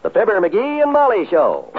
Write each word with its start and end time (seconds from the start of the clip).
The 0.00 0.10
Fibber 0.10 0.40
McGee 0.40 0.80
and 0.80 0.92
Molly 0.92 1.26
Show. 1.28 1.72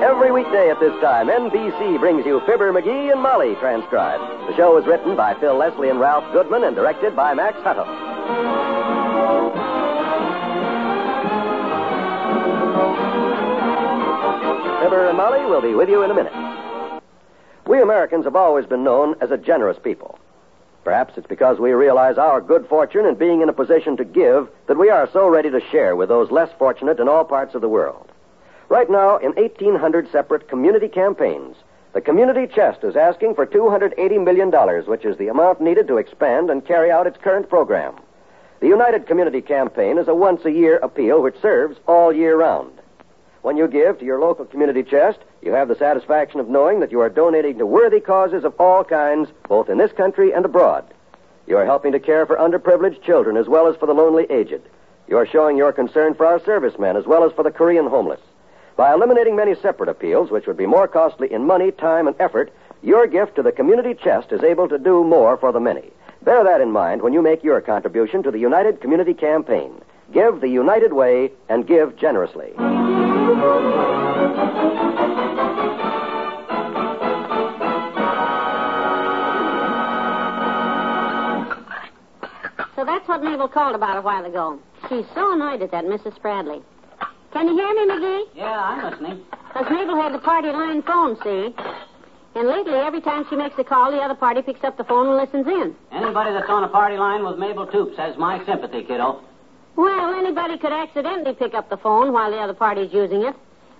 Every 0.00 0.30
weekday 0.30 0.70
at 0.70 0.78
this 0.78 0.92
time, 1.02 1.26
NBC 1.26 1.98
brings 1.98 2.24
you 2.24 2.40
Fibber 2.46 2.72
McGee 2.72 3.10
and 3.10 3.20
Molly 3.20 3.56
transcribed. 3.56 4.22
The 4.48 4.56
show 4.56 4.78
is 4.78 4.86
written 4.86 5.16
by 5.16 5.34
Phil 5.40 5.56
Leslie 5.56 5.88
and 5.88 5.98
Ralph 5.98 6.32
Goodwin 6.32 6.62
and 6.62 6.76
directed 6.76 7.16
by 7.16 7.34
Max 7.34 7.56
Hutto. 7.58 7.84
Fibber 14.84 15.08
and 15.08 15.16
Molly 15.16 15.44
will 15.44 15.60
be 15.60 15.74
with 15.74 15.88
you 15.88 16.04
in 16.04 16.12
a 16.12 16.14
minute. 16.14 17.02
We 17.66 17.82
Americans 17.82 18.26
have 18.26 18.36
always 18.36 18.66
been 18.66 18.84
known 18.84 19.16
as 19.20 19.32
a 19.32 19.36
generous 19.36 19.76
people. 19.82 20.20
Perhaps 20.88 21.18
it's 21.18 21.26
because 21.26 21.58
we 21.58 21.72
realize 21.72 22.16
our 22.16 22.40
good 22.40 22.66
fortune 22.66 23.04
in 23.04 23.14
being 23.14 23.42
in 23.42 23.50
a 23.50 23.52
position 23.52 23.94
to 23.98 24.06
give 24.06 24.48
that 24.68 24.78
we 24.78 24.88
are 24.88 25.06
so 25.12 25.28
ready 25.28 25.50
to 25.50 25.60
share 25.70 25.94
with 25.94 26.08
those 26.08 26.30
less 26.30 26.48
fortunate 26.58 26.98
in 26.98 27.10
all 27.10 27.26
parts 27.26 27.54
of 27.54 27.60
the 27.60 27.68
world. 27.68 28.10
Right 28.70 28.88
now, 28.88 29.18
in 29.18 29.32
1,800 29.32 30.10
separate 30.10 30.48
community 30.48 30.88
campaigns, 30.88 31.56
the 31.92 32.00
Community 32.00 32.46
Chest 32.46 32.84
is 32.84 32.96
asking 32.96 33.34
for 33.34 33.44
$280 33.44 34.24
million, 34.24 34.50
which 34.86 35.04
is 35.04 35.18
the 35.18 35.28
amount 35.28 35.60
needed 35.60 35.88
to 35.88 35.98
expand 35.98 36.48
and 36.48 36.64
carry 36.64 36.90
out 36.90 37.06
its 37.06 37.18
current 37.18 37.50
program. 37.50 37.94
The 38.60 38.68
United 38.68 39.06
Community 39.06 39.42
Campaign 39.42 39.98
is 39.98 40.08
a 40.08 40.14
once 40.14 40.46
a 40.46 40.50
year 40.50 40.78
appeal 40.78 41.20
which 41.20 41.38
serves 41.42 41.76
all 41.86 42.14
year 42.14 42.34
round. 42.34 42.72
When 43.42 43.58
you 43.58 43.68
give 43.68 43.98
to 43.98 44.06
your 44.06 44.20
local 44.20 44.46
community 44.46 44.84
chest, 44.84 45.18
you 45.42 45.52
have 45.52 45.68
the 45.68 45.76
satisfaction 45.76 46.40
of 46.40 46.48
knowing 46.48 46.80
that 46.80 46.90
you 46.90 47.00
are 47.00 47.08
donating 47.08 47.58
to 47.58 47.66
worthy 47.66 48.00
causes 48.00 48.44
of 48.44 48.54
all 48.58 48.84
kinds, 48.84 49.30
both 49.48 49.68
in 49.68 49.78
this 49.78 49.92
country 49.92 50.32
and 50.32 50.44
abroad. 50.44 50.84
You 51.46 51.56
are 51.56 51.64
helping 51.64 51.92
to 51.92 52.00
care 52.00 52.26
for 52.26 52.36
underprivileged 52.36 53.02
children 53.02 53.36
as 53.36 53.48
well 53.48 53.68
as 53.68 53.76
for 53.76 53.86
the 53.86 53.94
lonely 53.94 54.26
aged. 54.30 54.60
You 55.06 55.16
are 55.16 55.26
showing 55.26 55.56
your 55.56 55.72
concern 55.72 56.14
for 56.14 56.26
our 56.26 56.40
servicemen 56.44 56.96
as 56.96 57.06
well 57.06 57.24
as 57.24 57.32
for 57.32 57.42
the 57.42 57.50
Korean 57.50 57.86
homeless. 57.86 58.20
By 58.76 58.92
eliminating 58.92 59.34
many 59.34 59.54
separate 59.54 59.88
appeals, 59.88 60.30
which 60.30 60.46
would 60.46 60.56
be 60.56 60.66
more 60.66 60.86
costly 60.86 61.32
in 61.32 61.46
money, 61.46 61.70
time, 61.70 62.06
and 62.06 62.16
effort, 62.20 62.52
your 62.82 63.06
gift 63.06 63.36
to 63.36 63.42
the 63.42 63.50
community 63.50 63.94
chest 63.94 64.30
is 64.30 64.42
able 64.42 64.68
to 64.68 64.78
do 64.78 65.02
more 65.02 65.36
for 65.36 65.50
the 65.50 65.60
many. 65.60 65.90
Bear 66.22 66.44
that 66.44 66.60
in 66.60 66.70
mind 66.70 67.02
when 67.02 67.12
you 67.12 67.22
make 67.22 67.42
your 67.42 67.60
contribution 67.60 68.22
to 68.22 68.30
the 68.30 68.38
United 68.38 68.80
Community 68.80 69.14
Campaign. 69.14 69.80
Give 70.12 70.40
the 70.40 70.48
United 70.48 70.92
Way 70.92 71.32
and 71.48 71.66
give 71.66 71.96
generously. 71.96 72.52
What 83.18 83.30
Mabel 83.32 83.48
called 83.48 83.74
about 83.74 83.96
a 83.96 84.00
while 84.00 84.24
ago. 84.24 84.60
She's 84.88 85.04
so 85.12 85.32
annoyed 85.32 85.60
at 85.62 85.72
that 85.72 85.84
Mrs. 85.84 86.16
Spradley. 86.20 86.62
Can 87.32 87.48
you 87.48 87.54
hear 87.54 87.74
me, 87.74 87.92
McGee? 87.92 88.24
Yeah, 88.36 88.62
I'm 88.62 88.90
listening. 88.90 89.24
Because 89.48 89.66
Mabel 89.70 89.96
had 89.96 90.14
the 90.14 90.20
party 90.20 90.48
line 90.48 90.82
phone, 90.82 91.16
see? 91.24 91.54
And 92.36 92.46
lately, 92.46 92.74
every 92.74 93.00
time 93.00 93.26
she 93.28 93.34
makes 93.34 93.58
a 93.58 93.64
call, 93.64 93.90
the 93.90 93.98
other 93.98 94.14
party 94.14 94.40
picks 94.42 94.62
up 94.62 94.76
the 94.76 94.84
phone 94.84 95.08
and 95.08 95.16
listens 95.16 95.48
in. 95.48 95.74
Anybody 95.90 96.32
that's 96.32 96.48
on 96.48 96.62
a 96.62 96.68
party 96.68 96.96
line 96.96 97.24
with 97.24 97.38
Mabel 97.38 97.66
Toops 97.66 97.96
has 97.96 98.16
my 98.16 98.44
sympathy, 98.46 98.82
kiddo. 98.84 99.20
Well, 99.74 100.14
anybody 100.14 100.56
could 100.56 100.72
accidentally 100.72 101.34
pick 101.34 101.54
up 101.54 101.70
the 101.70 101.76
phone 101.76 102.12
while 102.12 102.30
the 102.30 102.38
other 102.38 102.54
party's 102.54 102.92
using 102.92 103.22
it. 103.22 103.34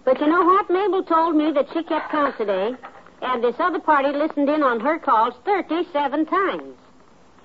But 0.05 0.21
you 0.21 0.27
know 0.27 0.43
what? 0.43 0.69
Mabel 0.69 1.05
told 1.05 1.37
me 1.37 1.53
that 1.53 1.67
she 1.73 1.85
kept 1.85 2.11
count 2.11 2.37
today, 2.39 2.73
and 3.23 3.45
this 3.45 3.55
other 3.61 3.79
party 3.79 4.11
listened 4.11 4.49
in 4.49 4.65
on 4.65 4.81
her 4.81 4.99
calls 4.99 5.35
37 5.45 6.27
times. 6.27 6.75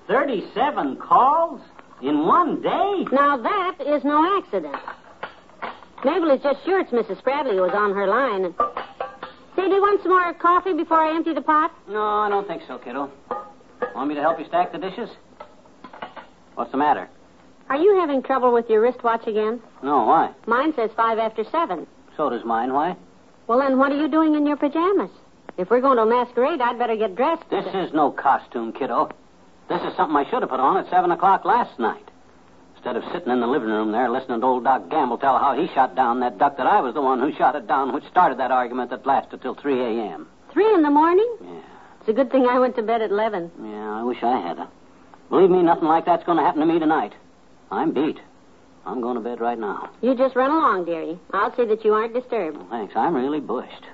37 0.08 0.96
calls 0.96 1.60
in 2.02 2.26
one 2.26 2.60
day? 2.62 3.04
Now, 3.12 3.36
that 3.36 3.76
is 3.80 4.04
no 4.04 4.38
accident. 4.38 4.76
Mabel 6.04 6.30
is 6.30 6.42
just 6.42 6.64
sure 6.64 6.80
it's 6.80 6.90
Mrs. 6.90 7.22
Spradley 7.22 7.52
who 7.52 7.62
was 7.62 7.72
on 7.74 7.94
her 7.94 8.06
line. 8.06 8.54
Say, 9.56 9.68
do 9.68 9.74
you 9.74 9.80
want 9.80 10.02
some 10.02 10.12
more 10.12 10.34
coffee 10.34 10.74
before 10.74 10.98
I 11.00 11.14
empty 11.14 11.32
the 11.32 11.40
pot? 11.40 11.72
No, 11.88 12.02
I 12.02 12.28
don't 12.28 12.46
think 12.46 12.62
so, 12.66 12.78
kiddo. 12.78 13.10
Want 13.94 14.08
me 14.08 14.14
to 14.14 14.20
help 14.20 14.38
you 14.38 14.46
stack 14.46 14.72
the 14.72 14.78
dishes? 14.78 15.08
What's 16.56 16.72
the 16.72 16.76
matter? 16.76 17.08
Are 17.70 17.76
you 17.76 17.98
having 18.00 18.22
trouble 18.22 18.52
with 18.52 18.68
your 18.68 18.82
wristwatch 18.82 19.26
again? 19.26 19.60
No, 19.82 20.04
why? 20.04 20.32
Mine 20.46 20.74
says 20.76 20.90
five 20.96 21.18
after 21.18 21.44
seven. 21.50 21.86
So 22.16 22.28
does 22.28 22.44
mine. 22.44 22.72
Why? 22.72 22.96
Well, 23.46 23.58
then 23.58 23.78
what 23.78 23.92
are 23.92 23.96
you 24.00 24.08
doing 24.08 24.34
in 24.34 24.46
your 24.46 24.56
pajamas? 24.56 25.10
If 25.56 25.70
we're 25.70 25.80
going 25.80 25.96
to 25.96 26.02
a 26.02 26.06
masquerade, 26.06 26.60
I'd 26.60 26.78
better 26.78 26.96
get 26.96 27.16
dressed. 27.16 27.48
This 27.48 27.66
is 27.74 27.92
no 27.94 28.10
costume, 28.10 28.72
kiddo. 28.72 29.10
This 29.68 29.82
is 29.82 29.96
something 29.96 30.16
I 30.16 30.28
should 30.28 30.42
have 30.42 30.50
put 30.50 30.60
on 30.60 30.76
at 30.76 30.90
7 30.90 31.10
o'clock 31.10 31.44
last 31.44 31.78
night. 31.78 32.08
Instead 32.76 32.96
of 32.96 33.04
sitting 33.12 33.32
in 33.32 33.40
the 33.40 33.46
living 33.46 33.68
room 33.68 33.92
there 33.92 34.10
listening 34.10 34.40
to 34.40 34.46
old 34.46 34.64
Doc 34.64 34.90
Gamble 34.90 35.16
tell 35.16 35.38
how 35.38 35.56
he 35.58 35.72
shot 35.72 35.94
down 35.96 36.20
that 36.20 36.38
duck 36.38 36.58
that 36.58 36.66
I 36.66 36.80
was 36.80 36.92
the 36.92 37.00
one 37.00 37.18
who 37.18 37.32
shot 37.34 37.56
it 37.56 37.66
down, 37.66 37.94
which 37.94 38.04
started 38.10 38.38
that 38.38 38.50
argument 38.50 38.90
that 38.90 39.06
lasted 39.06 39.40
till 39.40 39.54
3 39.54 39.80
a.m. 39.80 40.28
Three 40.52 40.72
in 40.74 40.82
the 40.82 40.90
morning? 40.90 41.36
Yeah. 41.40 41.60
It's 42.00 42.08
a 42.10 42.12
good 42.12 42.30
thing 42.30 42.46
I 42.46 42.58
went 42.58 42.76
to 42.76 42.82
bed 42.82 43.00
at 43.00 43.10
11. 43.10 43.50
Yeah, 43.62 44.00
I 44.00 44.02
wish 44.02 44.22
I 44.22 44.38
had. 44.38 44.68
Believe 45.30 45.48
me, 45.48 45.62
nothing 45.62 45.88
like 45.88 46.04
that's 46.04 46.24
going 46.24 46.36
to 46.36 46.44
happen 46.44 46.60
to 46.60 46.66
me 46.66 46.78
tonight. 46.78 47.14
I'm 47.70 47.92
beat. 47.92 48.20
I'm 48.84 49.00
going 49.00 49.14
to 49.14 49.22
bed 49.22 49.40
right 49.40 49.58
now. 49.58 49.88
You 50.02 50.14
just 50.14 50.36
run 50.36 50.50
along, 50.50 50.84
dearie. 50.84 51.18
I'll 51.32 51.56
see 51.56 51.64
that 51.64 51.84
you 51.84 51.94
aren't 51.94 52.12
disturbed. 52.12 52.58
Thanks. 52.68 52.94
I'm 52.94 53.14
really 53.14 53.40
bushed. 53.40 53.86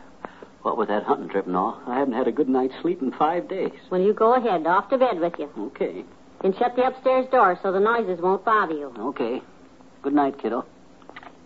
What 0.62 0.76
with 0.76 0.88
that 0.88 1.04
hunting 1.04 1.28
trip 1.28 1.47
and 1.47 1.56
all, 1.56 1.81
I 1.87 1.98
haven't 1.98 2.15
had 2.15 2.28
a 2.28 2.32
good 2.32 2.48
night's 2.48 2.75
sleep 2.82 3.00
in 3.00 3.12
five 3.12 3.48
days. 3.48 3.72
Well, 3.91 4.00
you 4.00 4.12
go 4.12 4.34
ahead. 4.34 4.66
Off 4.66 4.91
to 4.91 4.98
bed 4.98 5.19
with 5.19 5.34
you. 5.38 5.48
Okay. 5.59 6.04
And 6.43 6.54
shut 6.56 6.76
the 6.76 6.87
upstairs 6.87 7.26
door 7.31 7.59
so 7.62 7.72
the 7.72 7.81
noises 7.81 8.21
won't 8.21 8.44
bother 8.44 8.75
you. 8.75 8.93
Okay. 8.98 9.41
Good 10.03 10.15
night, 10.15 10.41
kiddo. 10.41 10.66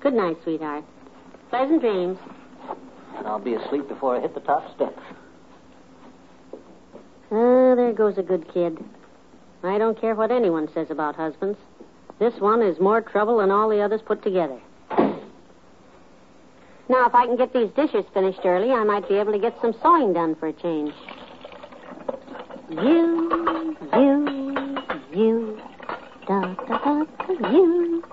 Good 0.00 0.14
night, 0.14 0.36
sweetheart. 0.42 0.84
Pleasant 1.50 1.80
dreams. 1.80 2.19
And 3.16 3.26
I'll 3.26 3.38
be 3.38 3.54
asleep 3.54 3.88
before 3.88 4.16
I 4.16 4.20
hit 4.20 4.34
the 4.34 4.41
top 4.41 4.75
step. 4.75 4.97
Ah, 7.31 7.75
there 7.75 7.93
goes 7.93 8.19
a 8.19 8.22
good 8.22 8.52
kid. 8.52 8.78
I 9.62 9.78
don't 9.78 10.00
care 10.00 10.14
what 10.14 10.31
anyone 10.31 10.69
says 10.75 10.90
about 10.90 11.17
husbands. 11.17 11.58
This 12.19 12.34
one 12.38 12.62
is 12.62 12.78
more 12.78 13.00
trouble 13.00 13.38
than 13.38 13.50
all 13.50 13.69
the 13.69 13.81
others 13.81 14.02
put 14.05 14.22
together. 14.22 14.60
Now, 16.88 17.06
if 17.06 17.14
I 17.14 17.25
can 17.26 17.36
get 17.36 17.52
these 17.54 17.70
dishes 17.70 18.04
finished 18.12 18.40
early, 18.44 18.70
I 18.70 18.84
might 18.84 19.08
be 19.08 19.14
able 19.14 19.32
to 19.32 19.38
get 19.38 19.56
some 19.62 19.75
sewing 19.82 20.12
done 20.12 20.34
for 20.34 20.48
a 20.48 20.52
change. 20.52 20.92
You, 22.69 23.76
you, 23.94 24.76
you, 25.12 25.62
da 26.26 26.54
da 26.54 26.78
da 26.78 27.04
da, 27.04 27.50
you. 27.50 28.04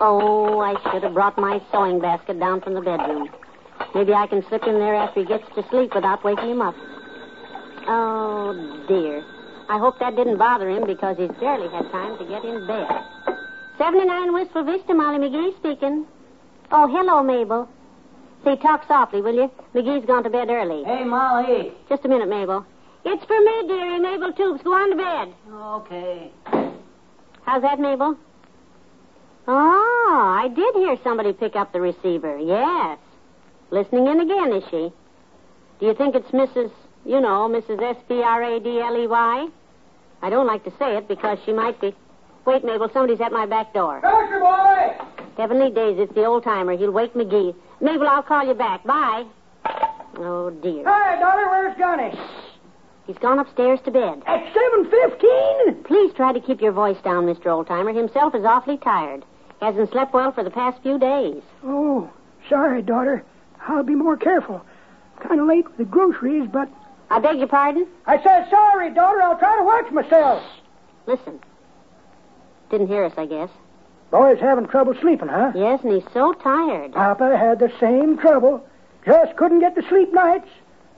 Oh, 0.00 0.60
I 0.60 0.74
should 0.90 1.02
have 1.04 1.14
brought 1.14 1.38
my 1.38 1.60
sewing 1.72 2.00
basket 2.00 2.38
down 2.38 2.60
from 2.60 2.74
the 2.74 2.82
bedroom. 2.82 3.30
Maybe 3.94 4.12
I 4.12 4.26
can 4.26 4.44
slip 4.48 4.64
in 4.64 4.74
there 4.74 4.94
after 4.94 5.20
he 5.20 5.26
gets 5.26 5.44
to 5.54 5.66
sleep 5.70 5.94
without 5.94 6.22
waking 6.22 6.50
him 6.50 6.60
up. 6.60 6.74
Oh, 7.86 8.84
dear. 8.88 9.24
I 9.70 9.78
hope 9.78 9.98
that 10.00 10.16
didn't 10.16 10.36
bother 10.36 10.68
him 10.68 10.86
because 10.86 11.16
he's 11.16 11.30
barely 11.40 11.68
had 11.68 11.90
time 11.90 12.18
to 12.18 12.24
get 12.26 12.44
in 12.44 12.66
bed. 12.66 12.88
79 13.78 14.32
Wistful 14.34 14.64
Vista, 14.64 14.92
Molly 14.92 15.18
McGee 15.18 15.56
speaking. 15.58 16.06
Oh, 16.70 16.86
hello, 16.86 17.22
Mabel. 17.22 17.68
Say, 18.44 18.56
talk 18.56 18.86
softly, 18.86 19.20
will 19.20 19.34
you? 19.34 19.50
McGee's 19.74 20.06
gone 20.06 20.22
to 20.24 20.30
bed 20.30 20.48
early. 20.48 20.84
Hey, 20.84 21.04
Molly. 21.04 21.72
Just 21.88 22.04
a 22.04 22.08
minute, 22.08 22.28
Mabel. 22.28 22.64
It's 23.04 23.24
for 23.24 23.40
me, 23.40 23.68
dearie. 23.68 23.98
Mabel 23.98 24.32
Toops. 24.32 24.62
Go 24.62 24.72
on 24.72 24.90
to 24.90 24.96
bed. 24.96 25.34
Okay. 25.52 26.30
How's 27.42 27.62
that, 27.62 27.80
Mabel? 27.80 28.16
Oh, 29.46 30.36
I 30.38 30.48
did 30.48 30.74
hear 30.74 30.96
somebody 31.02 31.32
pick 31.32 31.56
up 31.56 31.72
the 31.72 31.80
receiver. 31.80 32.38
Yes. 32.38 32.98
Listening 33.70 34.06
in 34.06 34.20
again, 34.20 34.52
is 34.52 34.64
she? 34.70 34.92
Do 35.80 35.86
you 35.86 35.94
think 35.94 36.14
it's 36.14 36.30
Mrs. 36.30 36.70
You 37.04 37.20
know, 37.20 37.48
Mrs. 37.48 37.82
S 37.82 37.96
P 38.08 38.22
R 38.22 38.42
A 38.42 38.60
D 38.60 38.80
L 38.80 38.96
E 38.96 39.06
Y? 39.06 39.48
I 40.20 40.30
don't 40.30 40.46
like 40.46 40.64
to 40.64 40.72
say 40.78 40.96
it 40.96 41.08
because 41.08 41.38
she 41.46 41.52
might 41.52 41.80
be. 41.80 41.94
Wait, 42.44 42.64
Mabel, 42.64 42.90
somebody's 42.92 43.20
at 43.20 43.32
my 43.32 43.46
back 43.46 43.72
door. 43.72 44.00
Doctor 44.02 44.40
boy! 44.40 45.07
Heavenly 45.38 45.70
days, 45.70 45.96
it's 46.00 46.12
the 46.14 46.24
old 46.24 46.42
timer. 46.42 46.76
He'll 46.76 46.90
wake 46.90 47.14
McGee. 47.14 47.54
Mabel, 47.80 48.08
I'll 48.08 48.24
call 48.24 48.44
you 48.44 48.54
back. 48.54 48.82
Bye. 48.82 49.24
Oh, 50.16 50.50
dear. 50.50 50.82
Hi, 50.84 51.16
daughter, 51.20 51.48
where's 51.48 51.78
Johnny? 51.78 52.10
He's 53.06 53.18
gone 53.18 53.38
upstairs 53.38 53.78
to 53.84 53.92
bed. 53.92 54.20
At 54.26 54.52
7.15? 54.52 55.84
Please 55.84 56.12
try 56.14 56.32
to 56.32 56.40
keep 56.40 56.60
your 56.60 56.72
voice 56.72 56.96
down, 57.04 57.24
Mr. 57.24 57.46
Oldtimer. 57.46 57.96
Himself 57.96 58.34
is 58.34 58.44
awfully 58.44 58.78
tired. 58.78 59.24
Hasn't 59.60 59.92
slept 59.92 60.12
well 60.12 60.32
for 60.32 60.42
the 60.42 60.50
past 60.50 60.82
few 60.82 60.98
days. 60.98 61.40
Oh, 61.64 62.10
sorry, 62.48 62.82
daughter. 62.82 63.24
I'll 63.68 63.84
be 63.84 63.94
more 63.94 64.16
careful. 64.16 64.60
Kind 65.22 65.40
of 65.40 65.46
late 65.46 65.66
with 65.66 65.76
the 65.78 65.84
groceries, 65.84 66.48
but... 66.52 66.68
I 67.10 67.20
beg 67.20 67.38
your 67.38 67.46
pardon? 67.46 67.86
I 68.06 68.20
said 68.24 68.50
sorry, 68.50 68.92
daughter. 68.92 69.22
I'll 69.22 69.38
try 69.38 69.56
to 69.56 69.64
watch 69.64 69.92
myself. 69.92 70.42
Listen. 71.06 71.38
Didn't 72.70 72.88
hear 72.88 73.04
us, 73.04 73.12
I 73.16 73.26
guess. 73.26 73.50
Boy's 74.10 74.40
having 74.40 74.66
trouble 74.66 74.94
sleeping, 75.00 75.28
huh? 75.28 75.52
Yes, 75.54 75.80
and 75.82 75.92
he's 75.92 76.12
so 76.12 76.32
tired. 76.32 76.92
Papa 76.92 77.36
had 77.36 77.58
the 77.58 77.70
same 77.78 78.16
trouble. 78.18 78.66
Just 79.04 79.36
couldn't 79.36 79.60
get 79.60 79.74
to 79.74 79.86
sleep 79.88 80.12
nights. 80.12 80.48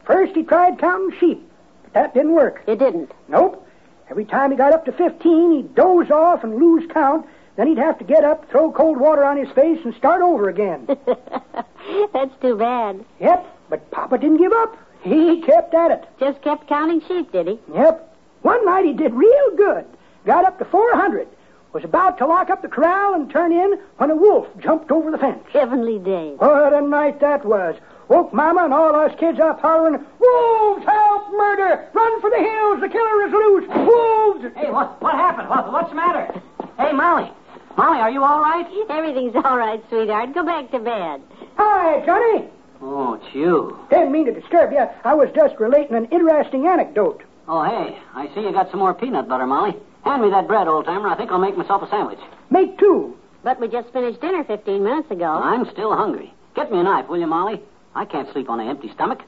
First 0.04 0.34
he 0.34 0.42
tried 0.42 0.78
counting 0.78 1.18
sheep, 1.18 1.42
but 1.82 1.92
that 1.94 2.14
didn't 2.14 2.32
work. 2.32 2.62
It 2.66 2.78
didn't. 2.78 3.12
Nope. 3.28 3.66
Every 4.10 4.24
time 4.24 4.50
he 4.50 4.56
got 4.56 4.72
up 4.72 4.84
to 4.86 4.92
15, 4.92 5.52
he'd 5.52 5.74
doze 5.74 6.10
off 6.10 6.42
and 6.44 6.56
lose 6.56 6.88
count. 6.92 7.26
Then 7.56 7.66
he'd 7.68 7.78
have 7.78 7.98
to 7.98 8.04
get 8.04 8.24
up, 8.24 8.48
throw 8.50 8.72
cold 8.72 8.98
water 8.98 9.24
on 9.24 9.36
his 9.36 9.50
face, 9.54 9.78
and 9.84 9.94
start 9.94 10.22
over 10.22 10.48
again. 10.48 10.86
That's 12.12 12.34
too 12.40 12.56
bad. 12.56 13.04
yep, 13.20 13.44
but 13.68 13.90
Papa 13.90 14.18
didn't 14.18 14.38
give 14.38 14.52
up. 14.52 14.76
He 15.02 15.42
kept 15.42 15.74
at 15.74 15.90
it. 15.90 16.04
Just 16.18 16.42
kept 16.42 16.68
counting 16.68 17.00
sheep, 17.06 17.32
did 17.32 17.46
he? 17.48 17.58
Yep. 17.74 18.06
One 18.42 18.64
night 18.64 18.84
he 18.84 18.92
did 18.92 19.14
real 19.14 19.56
good. 19.56 19.84
Got 20.26 20.44
up 20.44 20.58
to 20.58 20.64
400. 20.64 21.28
Was 21.72 21.84
about 21.84 22.18
to 22.18 22.26
lock 22.26 22.50
up 22.50 22.62
the 22.62 22.68
corral 22.68 23.14
and 23.14 23.30
turn 23.30 23.52
in 23.52 23.78
when 23.98 24.10
a 24.10 24.16
wolf 24.16 24.48
jumped 24.58 24.90
over 24.90 25.10
the 25.12 25.18
fence. 25.18 25.44
Heavenly 25.52 26.00
day. 26.00 26.34
What 26.36 26.72
a 26.72 26.80
night 26.80 27.20
that 27.20 27.44
was. 27.44 27.76
Woke 28.08 28.34
Mama 28.34 28.64
and 28.64 28.74
all 28.74 28.96
us 28.96 29.16
kids 29.20 29.38
up 29.38 29.60
hollering, 29.60 30.04
Wolves, 30.18 30.84
help, 30.84 31.30
murder! 31.30 31.88
Run 31.94 32.20
for 32.20 32.28
the 32.28 32.38
hills, 32.38 32.80
the 32.80 32.88
killer 32.88 33.24
is 33.24 33.32
loose! 33.32 33.68
Wolves! 33.68 34.56
Hey, 34.56 34.68
what, 34.72 35.00
what 35.00 35.14
happened? 35.14 35.48
What, 35.48 35.70
what's 35.70 35.90
the 35.90 35.94
matter? 35.94 36.42
Hey, 36.76 36.90
Molly. 36.90 37.30
Molly, 37.76 38.00
are 38.00 38.10
you 38.10 38.24
all 38.24 38.40
right? 38.40 38.66
Everything's 38.90 39.36
all 39.36 39.56
right, 39.56 39.80
sweetheart. 39.88 40.34
Go 40.34 40.44
back 40.44 40.72
to 40.72 40.80
bed. 40.80 41.22
Hi, 41.56 42.04
Johnny. 42.04 42.48
Oh, 42.82 43.14
it's 43.14 43.32
you. 43.32 43.78
Didn't 43.90 44.10
mean 44.10 44.26
to 44.26 44.32
disturb 44.32 44.72
you. 44.72 44.88
I 45.04 45.14
was 45.14 45.28
just 45.36 45.54
relating 45.60 45.94
an 45.94 46.06
interesting 46.06 46.66
anecdote. 46.66 47.22
Oh, 47.46 47.62
hey, 47.62 47.96
I 48.12 48.26
see 48.34 48.40
you 48.40 48.50
got 48.50 48.72
some 48.72 48.80
more 48.80 48.92
peanut 48.92 49.28
butter, 49.28 49.46
Molly. 49.46 49.76
Hand 50.04 50.22
me 50.22 50.30
that 50.30 50.46
bread, 50.46 50.66
old 50.68 50.86
timer. 50.86 51.08
I 51.08 51.16
think 51.16 51.30
I'll 51.30 51.38
make 51.38 51.56
myself 51.56 51.82
a 51.82 51.88
sandwich. 51.88 52.18
Make 52.50 52.78
two. 52.78 53.16
But 53.42 53.60
we 53.60 53.68
just 53.68 53.92
finished 53.92 54.20
dinner 54.20 54.44
15 54.44 54.82
minutes 54.82 55.10
ago. 55.10 55.24
I'm 55.24 55.70
still 55.70 55.94
hungry. 55.94 56.32
Get 56.54 56.70
me 56.70 56.80
a 56.80 56.82
knife, 56.82 57.08
will 57.08 57.18
you, 57.18 57.26
Molly? 57.26 57.60
I 57.94 58.04
can't 58.04 58.30
sleep 58.32 58.48
on 58.48 58.60
an 58.60 58.68
empty 58.68 58.90
stomach. 58.94 59.20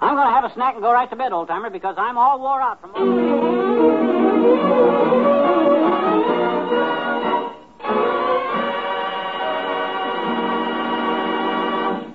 I'm 0.00 0.14
going 0.14 0.26
to 0.26 0.32
have 0.32 0.44
a 0.44 0.54
snack 0.54 0.74
and 0.74 0.82
go 0.82 0.92
right 0.92 1.08
to 1.10 1.16
bed, 1.16 1.32
old 1.32 1.48
timer, 1.48 1.70
because 1.70 1.96
I'm 1.98 2.16
all 2.16 2.40
wore 2.40 2.60
out 2.60 2.80
from. 2.80 2.92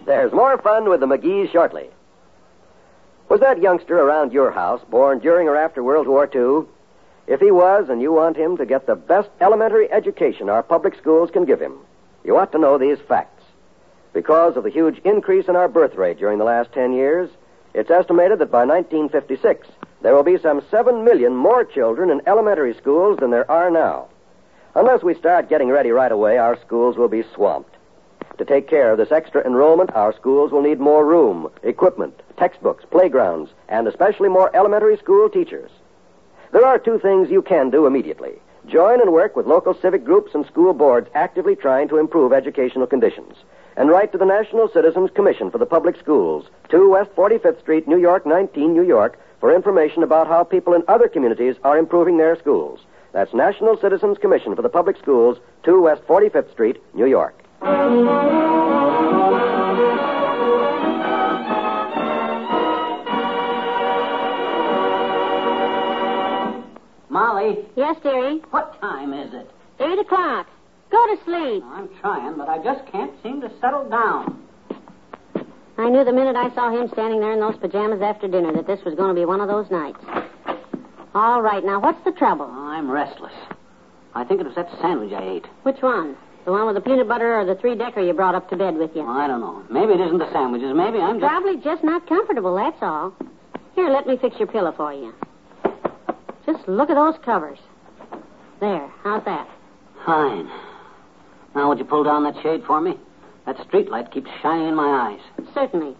There's 0.05 0.31
more 0.31 0.57
fun 0.59 0.89
with 0.89 1.01
the 1.01 1.05
McGees 1.05 1.51
shortly. 1.51 1.89
Was 3.29 3.41
that 3.41 3.61
youngster 3.61 3.99
around 3.99 4.31
your 4.31 4.51
house 4.51 4.81
born 4.89 5.19
during 5.19 5.47
or 5.47 5.55
after 5.55 5.83
World 5.83 6.07
War 6.07 6.29
II? 6.33 6.67
If 7.27 7.39
he 7.39 7.49
was, 7.51 7.89
and 7.89 8.01
you 8.01 8.11
want 8.11 8.37
him 8.37 8.57
to 8.57 8.65
get 8.65 8.85
the 8.85 8.95
best 8.95 9.29
elementary 9.41 9.91
education 9.91 10.49
our 10.49 10.61
public 10.61 10.95
schools 10.95 11.31
can 11.31 11.45
give 11.45 11.59
him, 11.59 11.79
you 12.23 12.37
ought 12.37 12.51
to 12.51 12.59
know 12.59 12.77
these 12.77 12.99
facts. 13.07 13.43
Because 14.13 14.55
of 14.55 14.63
the 14.63 14.69
huge 14.69 14.99
increase 15.03 15.47
in 15.47 15.55
our 15.55 15.67
birth 15.67 15.95
rate 15.95 16.17
during 16.17 16.37
the 16.37 16.45
last 16.45 16.71
10 16.73 16.93
years, 16.93 17.29
it's 17.73 17.91
estimated 17.91 18.39
that 18.39 18.51
by 18.51 18.65
1956, 18.65 19.67
there 20.01 20.15
will 20.15 20.23
be 20.23 20.37
some 20.37 20.61
7 20.69 21.03
million 21.03 21.35
more 21.35 21.65
children 21.65 22.09
in 22.09 22.21
elementary 22.27 22.75
schools 22.75 23.17
than 23.19 23.31
there 23.31 23.49
are 23.49 23.71
now. 23.71 24.07
Unless 24.75 25.03
we 25.03 25.15
start 25.15 25.49
getting 25.49 25.69
ready 25.69 25.91
right 25.91 26.11
away, 26.11 26.37
our 26.37 26.59
schools 26.61 26.95
will 26.95 27.07
be 27.07 27.23
swamped. 27.33 27.75
To 28.37 28.45
take 28.45 28.69
care 28.69 28.91
of 28.91 28.97
this 28.97 29.11
extra 29.11 29.45
enrollment, 29.45 29.95
our 29.95 30.13
schools 30.13 30.51
will 30.51 30.61
need 30.61 30.79
more 30.79 31.05
room, 31.05 31.49
equipment, 31.63 32.21
textbooks, 32.37 32.85
playgrounds, 32.91 33.49
and 33.67 33.87
especially 33.87 34.29
more 34.29 34.55
elementary 34.55 34.97
school 34.97 35.29
teachers. 35.29 35.71
There 36.51 36.65
are 36.65 36.79
two 36.79 36.99
things 36.99 37.29
you 37.29 37.41
can 37.41 37.69
do 37.69 37.85
immediately. 37.85 38.33
Join 38.67 39.01
and 39.01 39.13
work 39.13 39.35
with 39.35 39.45
local 39.45 39.73
civic 39.73 40.03
groups 40.03 40.33
and 40.33 40.45
school 40.45 40.73
boards 40.73 41.09
actively 41.13 41.55
trying 41.55 41.87
to 41.89 41.97
improve 41.97 42.33
educational 42.33 42.87
conditions. 42.87 43.35
And 43.77 43.89
write 43.89 44.11
to 44.13 44.17
the 44.17 44.25
National 44.25 44.69
Citizens 44.69 45.11
Commission 45.13 45.51
for 45.51 45.57
the 45.57 45.65
Public 45.65 45.99
Schools, 45.99 46.45
2 46.69 46.89
West 46.89 47.11
45th 47.15 47.59
Street, 47.59 47.87
New 47.87 47.97
York, 47.97 48.25
19, 48.25 48.73
New 48.73 48.83
York, 48.83 49.19
for 49.39 49.53
information 49.53 50.01
about 50.01 50.27
how 50.27 50.43
people 50.43 50.73
in 50.73 50.83
other 50.87 51.07
communities 51.07 51.55
are 51.63 51.77
improving 51.77 52.17
their 52.17 52.37
schools. 52.37 52.79
That's 53.11 53.33
National 53.33 53.77
Citizens 53.77 54.17
Commission 54.17 54.55
for 54.55 54.61
the 54.61 54.69
Public 54.69 54.97
Schools, 54.97 55.37
2 55.63 55.81
West 55.81 56.01
45th 56.07 56.51
Street, 56.51 56.81
New 56.93 57.05
York. 57.05 57.35
Molly, 67.45 67.65
Yes, 67.75 67.97
dearie. 68.01 68.41
what 68.51 68.79
time 68.81 69.13
is 69.13 69.33
it? 69.33 69.49
Eight 69.79 69.99
o'clock. 69.99 70.47
Go 70.91 71.05
to 71.15 71.23
sleep. 71.25 71.63
I'm 71.65 71.89
trying, 72.01 72.37
but 72.37 72.47
I 72.47 72.57
just 72.63 72.85
can't 72.91 73.11
seem 73.23 73.41
to 73.41 73.51
settle 73.59 73.89
down. 73.89 74.41
I 75.77 75.89
knew 75.89 76.05
the 76.05 76.13
minute 76.13 76.35
I 76.37 76.53
saw 76.55 76.69
him 76.71 76.87
standing 76.93 77.19
there 77.19 77.33
in 77.33 77.39
those 77.39 77.57
pajamas 77.57 78.01
after 78.01 78.27
dinner 78.27 78.53
that 78.53 78.65
this 78.67 78.79
was 78.85 78.95
going 78.95 79.09
to 79.09 79.19
be 79.19 79.25
one 79.25 79.41
of 79.41 79.47
those 79.49 79.69
nights. 79.69 79.99
All 81.13 81.41
right, 81.41 81.63
now 81.63 81.79
what's 81.79 82.01
the 82.05 82.11
trouble? 82.11 82.45
I'm 82.45 82.89
restless. 82.89 83.33
I 84.13 84.23
think 84.23 84.39
it 84.39 84.45
was 84.45 84.55
that 84.55 84.69
sandwich 84.81 85.11
I 85.11 85.23
ate. 85.23 85.45
Which 85.63 85.81
one? 85.81 86.15
The 86.45 86.51
one 86.51 86.65
with 86.67 86.75
the 86.75 86.81
peanut 86.81 87.07
butter 87.07 87.39
or 87.39 87.45
the 87.45 87.55
three 87.55 87.75
decker 87.75 88.01
you 88.01 88.13
brought 88.13 88.35
up 88.35 88.49
to 88.51 88.55
bed 88.55 88.77
with 88.77 88.91
you? 88.95 89.05
I 89.05 89.27
don't 89.27 89.41
know. 89.41 89.63
Maybe 89.69 89.93
it 89.93 89.99
isn't 89.99 90.17
the 90.19 90.31
sandwiches. 90.31 90.71
Maybe 90.75 90.99
I'm 90.99 91.19
just. 91.19 91.29
Probably 91.29 91.57
just 91.57 91.83
not 91.83 92.07
comfortable, 92.07 92.55
that's 92.55 92.81
all. 92.81 93.13
Here, 93.75 93.89
let 93.89 94.07
me 94.07 94.15
fix 94.17 94.37
your 94.37 94.47
pillow 94.47 94.71
for 94.77 94.93
you. 94.93 95.13
Just 96.45 96.67
look 96.67 96.89
at 96.89 96.95
those 96.95 97.15
covers. 97.23 97.59
There, 98.59 98.87
how's 99.03 99.23
that? 99.25 99.47
Fine. 100.05 100.49
Now, 101.55 101.69
would 101.69 101.79
you 101.79 101.85
pull 101.85 102.03
down 102.03 102.23
that 102.23 102.41
shade 102.43 102.63
for 102.65 102.79
me? 102.79 102.97
That 103.45 103.61
street 103.67 103.89
light 103.89 104.11
keeps 104.11 104.29
shining 104.41 104.69
in 104.69 104.75
my 104.75 105.11
eyes. 105.11 105.47
Certainly. 105.53 105.95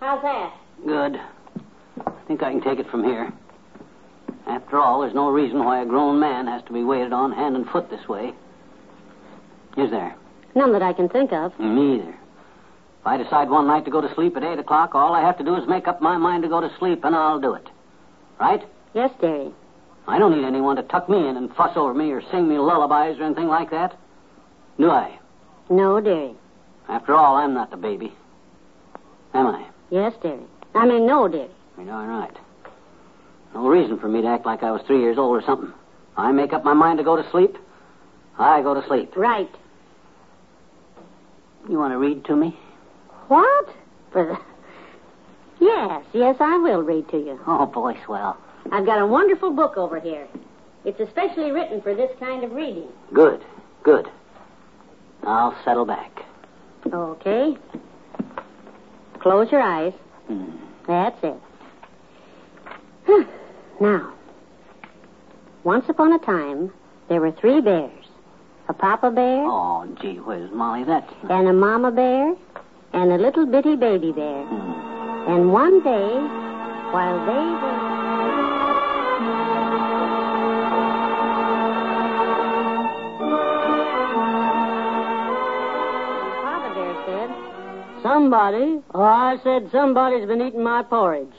How's 0.00 0.22
that? 0.22 0.54
Good. 0.86 1.20
I 2.06 2.12
think 2.26 2.42
I 2.42 2.50
can 2.50 2.62
take 2.62 2.78
it 2.78 2.90
from 2.90 3.04
here. 3.04 3.32
After 4.46 4.78
all, 4.78 5.00
there's 5.00 5.14
no 5.14 5.28
reason 5.28 5.64
why 5.64 5.82
a 5.82 5.86
grown 5.86 6.18
man 6.20 6.46
has 6.46 6.62
to 6.64 6.72
be 6.72 6.84
waited 6.84 7.12
on 7.12 7.32
hand 7.32 7.56
and 7.56 7.68
foot 7.68 7.90
this 7.90 8.08
way. 8.08 8.32
Is 9.76 9.90
there? 9.90 10.16
None 10.54 10.72
that 10.72 10.82
I 10.82 10.92
can 10.92 11.08
think 11.08 11.32
of. 11.32 11.58
Me 11.58 11.96
either. 11.96 12.16
If 13.00 13.06
I 13.06 13.16
decide 13.16 13.50
one 13.50 13.66
night 13.66 13.84
to 13.84 13.90
go 13.90 14.00
to 14.00 14.12
sleep 14.14 14.36
at 14.36 14.44
8 14.44 14.58
o'clock, 14.58 14.94
all 14.94 15.14
I 15.14 15.20
have 15.20 15.38
to 15.38 15.44
do 15.44 15.56
is 15.56 15.68
make 15.68 15.86
up 15.86 16.00
my 16.00 16.16
mind 16.16 16.42
to 16.44 16.48
go 16.48 16.60
to 16.60 16.70
sleep, 16.78 17.04
and 17.04 17.14
I'll 17.14 17.40
do 17.40 17.54
it. 17.54 17.66
Right? 18.40 18.62
Yes, 18.94 19.10
dearie. 19.20 19.52
I 20.06 20.18
don't 20.18 20.36
need 20.36 20.46
anyone 20.46 20.76
to 20.76 20.82
tuck 20.82 21.08
me 21.08 21.28
in 21.28 21.36
and 21.36 21.54
fuss 21.54 21.76
over 21.76 21.92
me 21.92 22.10
or 22.12 22.22
sing 22.30 22.48
me 22.48 22.58
lullabies 22.58 23.20
or 23.20 23.24
anything 23.24 23.48
like 23.48 23.70
that. 23.70 23.94
Do 24.78 24.90
I? 24.90 25.18
No, 25.68 26.00
dearie. 26.00 26.34
After 26.88 27.14
all, 27.14 27.36
I'm 27.36 27.52
not 27.52 27.70
the 27.70 27.76
baby. 27.76 28.14
Am 29.34 29.46
I? 29.46 29.66
Yes, 29.90 30.14
dearie. 30.22 30.46
I 30.74 30.86
mean, 30.86 31.06
no, 31.06 31.28
dearie. 31.28 31.50
You're 31.76 31.86
darn 31.86 32.08
right. 32.08 32.36
No 33.54 33.68
reason 33.68 33.98
for 33.98 34.08
me 34.08 34.22
to 34.22 34.28
act 34.28 34.46
like 34.46 34.62
I 34.62 34.70
was 34.70 34.82
three 34.86 35.00
years 35.00 35.18
old 35.18 35.36
or 35.36 35.44
something. 35.44 35.72
I 36.16 36.32
make 36.32 36.52
up 36.52 36.64
my 36.64 36.74
mind 36.74 36.98
to 36.98 37.04
go 37.04 37.16
to 37.16 37.30
sleep. 37.30 37.56
I 38.38 38.62
go 38.62 38.74
to 38.74 38.86
sleep. 38.86 39.16
Right. 39.16 39.50
You 41.68 41.78
want 41.78 41.92
to 41.92 41.98
read 41.98 42.24
to 42.26 42.36
me? 42.36 42.56
What? 43.28 43.68
For 44.12 44.24
the... 45.60 45.64
Yes, 45.64 46.04
yes, 46.12 46.36
I 46.40 46.56
will 46.58 46.82
read 46.82 47.08
to 47.10 47.18
you. 47.18 47.38
Oh, 47.46 47.66
boy, 47.66 47.98
swell. 48.06 48.38
I've 48.72 48.86
got 48.86 49.00
a 49.00 49.06
wonderful 49.06 49.50
book 49.52 49.76
over 49.76 49.98
here. 50.00 50.26
It's 50.84 51.00
especially 51.00 51.50
written 51.50 51.80
for 51.82 51.94
this 51.94 52.10
kind 52.20 52.44
of 52.44 52.52
reading. 52.52 52.88
Good, 53.12 53.44
good. 53.82 54.06
I'll 55.24 55.56
settle 55.64 55.84
back. 55.84 56.22
Okay. 56.92 57.56
Close 59.20 59.50
your 59.50 59.60
eyes. 59.62 59.92
Hmm. 60.26 60.50
That's 60.86 61.18
it. 61.22 61.36
now, 63.80 64.12
once 65.64 65.84
upon 65.88 66.12
a 66.12 66.18
time, 66.20 66.72
there 67.08 67.20
were 67.20 67.32
three 67.32 67.60
bears 67.60 68.04
a 68.68 68.74
papa 68.74 69.10
bear, 69.10 69.44
Oh, 69.46 69.86
gee 70.00 70.16
whiz, 70.20 70.50
Molly, 70.52 70.84
that's. 70.84 71.10
and 71.30 71.48
a 71.48 71.52
mama 71.54 71.90
bear, 71.90 72.34
and 72.92 73.12
a 73.12 73.16
little 73.16 73.46
bitty 73.46 73.76
baby 73.76 74.12
bear. 74.12 74.44
Hmm. 74.44 75.30
And 75.32 75.52
one 75.52 75.82
day, 75.82 76.10
while 76.92 77.18
they 77.26 77.32
were. 77.62 77.77
Somebody, 88.08 88.80
oh, 88.94 89.02
I 89.02 89.36
said 89.44 89.68
somebody's 89.70 90.26
been 90.26 90.40
eating 90.40 90.62
my 90.62 90.82
porridge. 90.82 91.34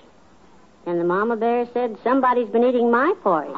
And 0.86 1.00
the 1.00 1.04
mama 1.04 1.36
bear 1.36 1.66
said, 1.74 1.98
Somebody's 2.04 2.48
been 2.50 2.64
eating 2.64 2.92
my 2.92 3.12
porridge. 3.24 3.56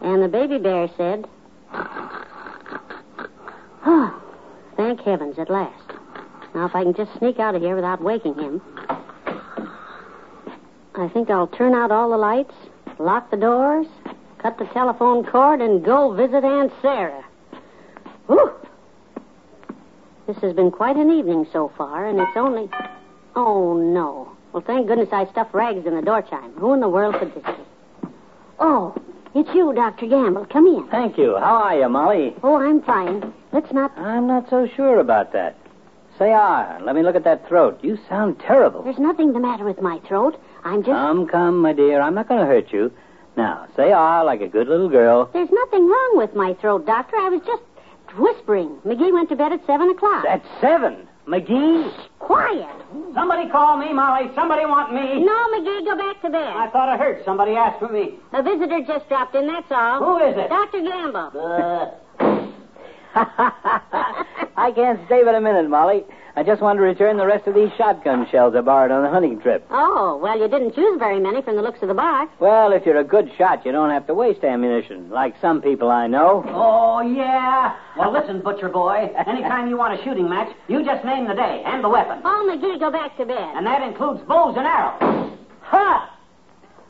And 0.00 0.22
the 0.22 0.28
baby 0.28 0.58
bear 0.58 0.88
said, 0.96 1.26
Oh, 3.84 4.22
thank 4.76 5.00
heavens, 5.00 5.40
at 5.40 5.50
last. 5.50 5.82
Now, 6.54 6.66
if 6.66 6.74
I 6.76 6.84
can 6.84 6.94
just 6.94 7.18
sneak 7.18 7.40
out 7.40 7.56
of 7.56 7.62
here 7.62 7.74
without 7.74 8.00
waking 8.00 8.34
him. 8.34 8.62
I 10.94 11.08
think 11.08 11.30
I'll 11.30 11.48
turn 11.48 11.74
out 11.74 11.90
all 11.90 12.10
the 12.10 12.16
lights, 12.16 12.54
lock 13.00 13.32
the 13.32 13.36
doors, 13.36 13.88
cut 14.38 14.56
the 14.56 14.66
telephone 14.66 15.24
cord, 15.24 15.60
and 15.60 15.84
go 15.84 16.14
visit 16.14 16.44
Aunt 16.44 16.72
Sarah. 16.80 17.24
Whew! 18.28 18.52
This 20.28 20.36
has 20.42 20.52
been 20.52 20.70
quite 20.70 20.96
an 20.96 21.10
evening 21.10 21.46
so 21.54 21.72
far, 21.78 22.06
and 22.06 22.20
it's 22.20 22.36
only. 22.36 22.68
Oh, 23.34 23.72
no. 23.72 24.36
Well, 24.52 24.62
thank 24.66 24.86
goodness 24.86 25.08
I 25.10 25.24
stuffed 25.24 25.54
rags 25.54 25.86
in 25.86 25.96
the 25.96 26.02
door 26.02 26.20
chime. 26.20 26.52
Who 26.52 26.74
in 26.74 26.80
the 26.80 26.88
world 26.88 27.14
could 27.18 27.34
this 27.34 27.42
be? 27.42 28.08
Oh, 28.60 28.94
it's 29.34 29.48
you, 29.54 29.72
Dr. 29.72 30.06
Gamble. 30.06 30.44
Come 30.44 30.66
in. 30.66 30.86
Thank 30.88 31.16
you. 31.16 31.38
How 31.38 31.62
are 31.62 31.78
you, 31.78 31.88
Molly? 31.88 32.36
Oh, 32.42 32.56
I'm 32.56 32.82
fine. 32.82 33.32
Let's 33.52 33.72
not. 33.72 33.96
I'm 33.96 34.26
not 34.26 34.50
so 34.50 34.68
sure 34.76 35.00
about 35.00 35.32
that. 35.32 35.56
Say 36.18 36.34
ah, 36.34 36.78
let 36.82 36.94
me 36.94 37.02
look 37.02 37.16
at 37.16 37.24
that 37.24 37.48
throat. 37.48 37.78
You 37.82 37.98
sound 38.06 38.38
terrible. 38.38 38.82
There's 38.82 38.98
nothing 38.98 39.32
the 39.32 39.40
matter 39.40 39.64
with 39.64 39.80
my 39.80 39.98
throat. 40.00 40.38
I'm 40.62 40.82
just. 40.82 40.90
Come, 40.90 41.26
come, 41.26 41.62
my 41.62 41.72
dear. 41.72 42.02
I'm 42.02 42.14
not 42.14 42.28
going 42.28 42.40
to 42.40 42.46
hurt 42.46 42.70
you. 42.70 42.92
Now, 43.38 43.66
say 43.76 43.92
ah 43.92 44.20
like 44.24 44.42
a 44.42 44.48
good 44.48 44.68
little 44.68 44.90
girl. 44.90 45.30
There's 45.32 45.50
nothing 45.50 45.88
wrong 45.88 46.12
with 46.18 46.34
my 46.34 46.52
throat, 46.60 46.84
Doctor. 46.84 47.16
I 47.16 47.30
was 47.30 47.40
just 47.46 47.62
whispering. 48.16 48.78
McGee 48.86 49.12
went 49.12 49.28
to 49.30 49.36
bed 49.36 49.52
at 49.52 49.64
7 49.66 49.88
o'clock. 49.90 50.24
At 50.28 50.42
seven. 50.60 51.08
McGee? 51.26 51.92
Quiet. 52.18 52.74
Somebody 53.14 53.50
call 53.50 53.76
me, 53.76 53.92
Molly. 53.92 54.30
Somebody 54.34 54.64
want 54.64 54.94
me. 54.94 55.20
No, 55.24 55.36
McGee, 55.52 55.84
go 55.84 55.96
back 55.96 56.22
to 56.22 56.30
bed. 56.30 56.56
I 56.56 56.70
thought 56.70 56.88
I 56.88 56.96
heard 56.96 57.22
somebody 57.24 57.52
ask 57.52 57.78
for 57.78 57.88
me. 57.88 58.14
A 58.32 58.42
visitor 58.42 58.80
just 58.86 59.08
dropped 59.08 59.34
in, 59.34 59.46
that's 59.46 59.70
all. 59.70 59.98
Who 60.00 60.24
is 60.24 60.34
it? 60.38 60.48
Dr. 60.48 60.80
Gamble. 60.80 61.30
Uh, 61.36 61.90
I 64.56 64.72
can't 64.74 65.00
stay 65.06 65.22
but 65.24 65.34
a 65.34 65.40
minute, 65.40 65.68
Molly. 65.68 66.04
I 66.36 66.44
just 66.44 66.62
want 66.62 66.76
to 66.78 66.82
return 66.82 67.16
the 67.16 67.26
rest 67.26 67.48
of 67.48 67.54
these 67.54 67.70
shotgun 67.76 68.26
shells 68.30 68.54
I 68.54 68.60
borrowed 68.60 68.92
on 68.92 69.02
the 69.02 69.10
hunting 69.10 69.40
trip. 69.40 69.66
Oh, 69.70 70.18
well, 70.22 70.38
you 70.38 70.46
didn't 70.46 70.72
choose 70.74 70.96
very 70.98 71.18
many 71.18 71.42
from 71.42 71.56
the 71.56 71.62
looks 71.62 71.82
of 71.82 71.88
the 71.88 71.94
box. 71.94 72.30
Well, 72.38 72.72
if 72.72 72.86
you're 72.86 72.98
a 72.98 73.04
good 73.04 73.28
shot, 73.36 73.66
you 73.66 73.72
don't 73.72 73.90
have 73.90 74.06
to 74.06 74.14
waste 74.14 74.44
ammunition, 74.44 75.10
like 75.10 75.34
some 75.40 75.60
people 75.60 75.90
I 75.90 76.06
know. 76.06 76.44
oh, 76.46 77.00
yeah. 77.00 77.74
Well, 77.96 78.12
listen, 78.12 78.40
Butcher 78.40 78.68
Boy. 78.68 79.10
Anytime 79.26 79.68
you 79.68 79.76
want 79.76 79.98
a 79.98 80.04
shooting 80.04 80.28
match, 80.28 80.54
you 80.68 80.84
just 80.84 81.04
name 81.04 81.26
the 81.26 81.34
day 81.34 81.62
and 81.66 81.82
the 81.82 81.88
weapon. 81.88 82.20
Oh, 82.24 82.46
McGee, 82.48 82.78
go 82.78 82.92
back 82.92 83.16
to 83.16 83.26
bed. 83.26 83.36
And 83.56 83.66
that 83.66 83.82
includes 83.82 84.20
bows 84.28 84.54
and 84.56 84.66
arrows. 84.66 85.36
Ha! 85.62 86.14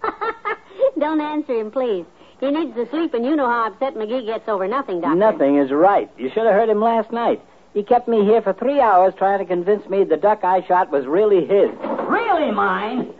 Don't 1.01 1.21
answer 1.21 1.55
him, 1.61 1.71
please. 1.71 2.05
He 2.41 2.51
needs 2.51 2.75
to 2.77 2.89
sleep, 2.91 3.15
and 3.15 3.25
you 3.25 3.35
know 3.35 3.49
how 3.49 3.67
upset 3.67 3.95
McGee 3.95 4.25
gets 4.25 4.49
over 4.49 4.69
nothing, 4.69 5.01
Doctor. 5.01 5.17
Nothing 5.17 5.59
is 5.59 5.73
right. 5.73 6.09
You 6.17 6.29
should 6.29 6.47
have 6.47 6.55
heard 6.55 6.69
him 6.69 6.81
last 6.81 7.11
night. 7.11 7.41
He 7.75 7.83
kept 7.83 8.09
me 8.09 8.25
here 8.25 8.41
for 8.41 8.53
three 8.53 8.81
hours 8.81 9.13
trying 9.19 9.41
to 9.41 9.45
convince 9.45 9.89
me 9.89 10.05
the 10.05 10.17
duck 10.17 10.45
I 10.45 10.65
shot 10.67 10.91
was 10.91 11.07
really 11.07 11.41
his. 11.41 11.71
Really 12.09 12.51
mine? 12.53 13.13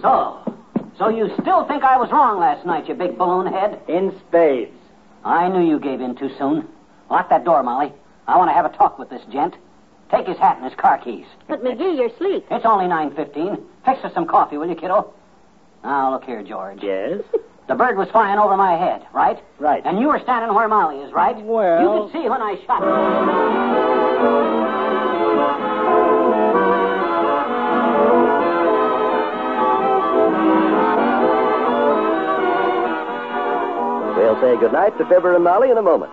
So, 0.00 0.38
so 0.98 1.08
you 1.08 1.30
still 1.40 1.64
think 1.66 1.84
I 1.84 1.96
was 1.96 2.10
wrong 2.10 2.40
last 2.40 2.66
night, 2.66 2.88
you 2.88 2.94
big 2.94 3.16
balloon 3.16 3.52
head? 3.52 3.80
In 3.88 4.18
spades. 4.28 4.76
I 5.24 5.48
knew 5.48 5.66
you 5.66 5.78
gave 5.78 6.00
in 6.00 6.16
too 6.16 6.30
soon. 6.36 6.68
Lock 7.10 7.28
that 7.30 7.44
door, 7.44 7.62
Molly. 7.62 7.92
I 8.26 8.36
want 8.36 8.50
to 8.50 8.54
have 8.54 8.64
a 8.64 8.76
talk 8.76 8.98
with 8.98 9.10
this 9.10 9.22
gent. 9.32 9.54
Take 10.10 10.26
his 10.26 10.38
hat 10.38 10.56
and 10.56 10.64
his 10.64 10.74
car 10.74 10.98
keys. 10.98 11.26
But, 11.48 11.62
McGee, 11.62 11.96
you're 11.96 12.08
asleep. 12.08 12.46
It's 12.50 12.64
only 12.64 12.86
9.15. 12.86 13.62
Fix 13.84 14.04
us 14.04 14.12
some 14.12 14.26
coffee, 14.26 14.56
will 14.56 14.68
you, 14.68 14.74
kiddo? 14.74 15.12
Now, 15.84 16.12
look 16.12 16.24
here, 16.24 16.42
George. 16.42 16.80
Yes? 16.82 17.20
The 17.70 17.76
bird 17.76 17.96
was 17.96 18.08
flying 18.10 18.36
over 18.36 18.56
my 18.56 18.72
head, 18.76 19.06
right? 19.12 19.38
Right. 19.60 19.80
And 19.86 20.00
you 20.00 20.08
were 20.08 20.18
standing 20.24 20.52
where 20.52 20.66
Molly 20.66 21.04
is, 21.04 21.12
right? 21.12 21.36
Well- 21.36 21.80
You 21.80 22.02
could 22.02 22.12
see 22.20 22.28
when 22.28 22.42
I 22.42 22.56
shot 22.66 22.82
her. 22.82 24.10
We'll 34.16 34.40
say 34.40 34.56
goodnight 34.60 34.96
to 34.98 35.04
Fibber 35.06 35.34
and 35.34 35.44
Molly 35.44 35.70
in 35.70 35.78
a 35.78 35.82
moment. 35.82 36.12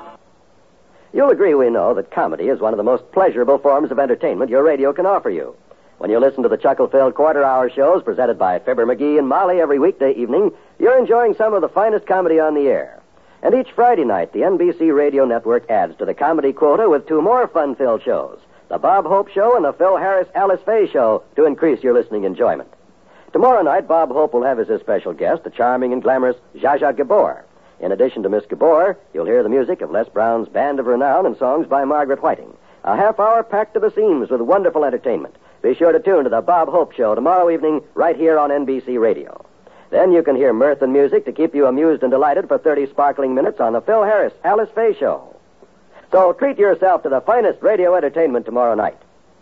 You'll 1.13 1.29
agree 1.31 1.53
we 1.55 1.69
know 1.69 1.93
that 1.95 2.11
comedy 2.11 2.49
is 2.49 2.59
one 2.59 2.73
of 2.73 2.77
the 2.77 2.83
most 2.83 3.11
pleasurable 3.11 3.57
forms 3.57 3.91
of 3.91 3.99
entertainment 3.99 4.49
your 4.51 4.63
radio 4.63 4.93
can 4.93 5.05
offer 5.05 5.29
you. 5.29 5.55
When 5.97 6.11
you 6.11 6.19
listen 6.19 6.43
to 6.43 6.49
the 6.49 6.57
chuckle-filled 6.57 7.15
quarter-hour 7.15 7.71
shows 7.71 8.03
presented 8.03 8.37
by 8.37 8.59
Fibber 8.59 8.85
McGee 8.85 9.17
and 9.17 9.27
Molly 9.27 9.59
every 9.59 9.79
weekday 9.79 10.13
evening, 10.13 10.51
you're 10.79 10.97
enjoying 10.97 11.33
some 11.35 11.53
of 11.53 11.61
the 11.61 11.69
finest 11.69 12.05
comedy 12.05 12.39
on 12.39 12.53
the 12.53 12.67
air. 12.67 13.01
And 13.41 13.53
each 13.53 13.71
Friday 13.71 14.03
night, 14.03 14.33
the 14.33 14.39
NBC 14.39 14.95
Radio 14.95 15.25
Network 15.25 15.69
adds 15.69 15.95
to 15.97 16.05
the 16.05 16.13
comedy 16.13 16.53
quota 16.53 16.89
with 16.89 17.07
two 17.07 17.21
more 17.21 17.47
fun-filled 17.47 18.03
shows, 18.03 18.39
the 18.69 18.77
Bob 18.77 19.05
Hope 19.05 19.29
Show 19.29 19.55
and 19.55 19.63
the 19.63 19.73
Phil 19.73 19.97
Harris 19.97 20.27
Alice 20.35 20.61
Faye 20.65 20.87
Show, 20.87 21.23
to 21.35 21.45
increase 21.45 21.83
your 21.83 21.93
listening 21.93 22.23
enjoyment. 22.23 22.69
Tomorrow 23.33 23.61
night, 23.61 23.87
Bob 23.87 24.09
Hope 24.09 24.33
will 24.33 24.43
have 24.43 24.59
as 24.59 24.67
his 24.67 24.81
special 24.81 25.13
guest 25.13 25.43
the 25.43 25.49
charming 25.49 25.93
and 25.93 26.01
glamorous 26.01 26.37
Zsa 26.55 26.95
Gabor. 26.95 27.45
In 27.79 27.91
addition 27.91 28.23
to 28.23 28.29
Miss 28.29 28.45
Gabor, 28.45 28.97
you'll 29.13 29.25
hear 29.25 29.43
the 29.43 29.49
music 29.49 29.81
of 29.81 29.91
Les 29.91 30.09
Brown's 30.09 30.49
Band 30.49 30.79
of 30.79 30.87
Renown 30.87 31.25
and 31.25 31.37
songs 31.37 31.67
by 31.67 31.85
Margaret 31.85 32.23
Whiting. 32.23 32.55
A 32.83 32.95
half 32.95 33.19
hour 33.19 33.43
packed 33.43 33.75
to 33.75 33.79
the 33.79 33.91
seams 33.91 34.29
with 34.29 34.41
wonderful 34.41 34.83
entertainment. 34.83 35.35
Be 35.61 35.75
sure 35.75 35.91
to 35.91 35.99
tune 35.99 36.23
to 36.23 36.29
the 36.29 36.41
Bob 36.41 36.69
Hope 36.69 36.93
Show 36.93 37.13
tomorrow 37.15 37.49
evening 37.49 37.81
right 37.93 38.15
here 38.15 38.39
on 38.39 38.49
NBC 38.49 38.99
Radio. 38.99 39.45
Then 39.89 40.11
you 40.11 40.21
can 40.21 40.35
hear 40.35 40.53
mirth 40.53 40.81
and 40.81 40.91
music 40.91 41.25
to 41.25 41.31
keep 41.31 41.55
you 41.55 41.65
amused 41.65 42.03
and 42.03 42.11
delighted 42.11 42.47
for 42.47 42.57
30 42.57 42.87
sparkling 42.87 43.33
minutes 43.33 43.59
on 43.59 43.73
the 43.73 43.81
Phil 43.81 44.03
Harris 44.03 44.33
Alice 44.43 44.69
Faye 44.75 44.95
Show. 44.99 45.35
So 46.11 46.33
treat 46.33 46.57
yourself 46.57 47.03
to 47.03 47.09
the 47.09 47.21
finest 47.21 47.61
radio 47.61 47.95
entertainment 47.95 48.45
tomorrow 48.45 48.75
night. 48.75 48.97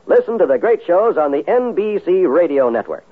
Listen 0.08 0.38
to 0.38 0.46
the 0.46 0.58
great 0.58 0.86
shows 0.86 1.18
on 1.18 1.32
the 1.32 1.44
NBC 1.44 2.32
Radio 2.32 2.70
Network. 2.70 3.06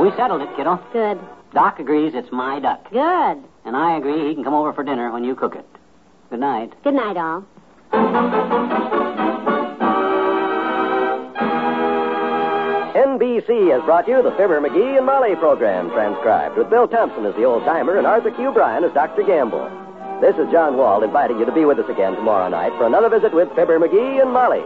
We 0.00 0.10
settled 0.16 0.42
it, 0.42 0.48
kiddo. 0.56 0.80
Good. 0.92 1.20
Doc 1.52 1.78
agrees 1.78 2.12
it's 2.14 2.32
my 2.32 2.58
duck. 2.58 2.90
Good. 2.90 3.44
And 3.64 3.76
I 3.76 3.96
agree 3.96 4.28
he 4.28 4.34
can 4.34 4.42
come 4.42 4.54
over 4.54 4.72
for 4.72 4.82
dinner 4.82 5.12
when 5.12 5.22
you 5.22 5.34
cook 5.36 5.54
it. 5.54 5.66
Good 6.30 6.40
night. 6.40 6.72
Good 6.82 6.94
night, 6.94 7.16
all. 7.16 7.44
NBC 12.94 13.70
has 13.72 13.82
brought 13.84 14.08
you 14.08 14.22
the 14.22 14.30
Fibber 14.32 14.60
McGee 14.60 14.96
and 14.96 15.06
Molly 15.06 15.34
program 15.36 15.90
transcribed 15.90 16.56
with 16.56 16.70
Bill 16.70 16.88
Thompson 16.88 17.26
as 17.26 17.34
the 17.34 17.44
old 17.44 17.64
timer 17.64 17.98
and 17.98 18.06
Arthur 18.06 18.30
Q. 18.30 18.52
Bryan 18.52 18.84
as 18.84 18.92
Dr. 18.92 19.22
Gamble. 19.22 19.70
This 20.20 20.36
is 20.36 20.50
John 20.52 20.76
Wald 20.76 21.02
inviting 21.02 21.38
you 21.38 21.44
to 21.44 21.52
be 21.52 21.64
with 21.64 21.78
us 21.78 21.88
again 21.90 22.14
tomorrow 22.14 22.48
night 22.48 22.72
for 22.78 22.86
another 22.86 23.08
visit 23.08 23.34
with 23.34 23.48
Fibber 23.56 23.78
McGee 23.78 24.22
and 24.22 24.32
Molly. 24.32 24.62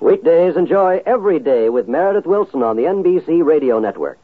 Weekdays 0.00 0.56
enjoy 0.56 1.00
every 1.06 1.38
day 1.38 1.68
with 1.68 1.88
Meredith 1.88 2.24
Willson 2.24 2.62
on 2.62 2.76
the 2.76 2.82
NBC 2.82 3.44
Radio 3.44 3.78
Network. 3.78 4.23